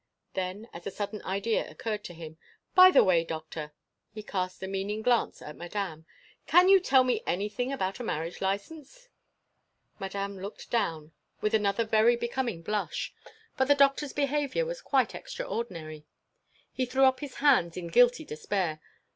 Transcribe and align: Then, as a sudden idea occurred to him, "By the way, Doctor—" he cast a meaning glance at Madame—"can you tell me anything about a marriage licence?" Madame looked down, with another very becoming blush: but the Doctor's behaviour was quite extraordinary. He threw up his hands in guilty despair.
Then, 0.33 0.67
as 0.73 0.87
a 0.87 0.89
sudden 0.89 1.21
idea 1.21 1.69
occurred 1.69 2.03
to 2.05 2.15
him, 2.15 2.39
"By 2.73 2.89
the 2.89 3.03
way, 3.03 3.23
Doctor—" 3.23 3.71
he 4.09 4.23
cast 4.23 4.63
a 4.63 4.67
meaning 4.67 5.03
glance 5.03 5.43
at 5.43 5.55
Madame—"can 5.55 6.69
you 6.69 6.79
tell 6.79 7.03
me 7.03 7.21
anything 7.27 7.71
about 7.71 7.99
a 7.99 8.03
marriage 8.03 8.41
licence?" 8.41 9.09
Madame 9.99 10.39
looked 10.41 10.71
down, 10.71 11.11
with 11.39 11.53
another 11.53 11.85
very 11.85 12.15
becoming 12.15 12.63
blush: 12.63 13.13
but 13.55 13.65
the 13.67 13.75
Doctor's 13.75 14.11
behaviour 14.13 14.65
was 14.65 14.81
quite 14.81 15.13
extraordinary. 15.13 16.07
He 16.73 16.87
threw 16.87 17.03
up 17.03 17.19
his 17.19 17.35
hands 17.35 17.77
in 17.77 17.85
guilty 17.85 18.25
despair. 18.25 18.81